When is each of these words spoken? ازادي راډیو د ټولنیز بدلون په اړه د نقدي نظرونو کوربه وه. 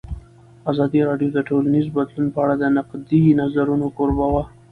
ازادي 0.71 0.99
راډیو 1.09 1.29
د 1.33 1.39
ټولنیز 1.49 1.85
بدلون 1.95 2.27
په 2.35 2.39
اړه 2.43 2.55
د 2.59 2.63
نقدي 2.77 3.21
نظرونو 3.41 3.87
کوربه 3.97 4.27
وه. 4.33 4.43